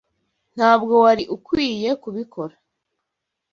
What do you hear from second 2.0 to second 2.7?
kubikora.